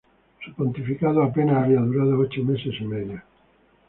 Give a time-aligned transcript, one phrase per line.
[0.43, 3.21] Su pontificado apenas había durado ocho meses y medio.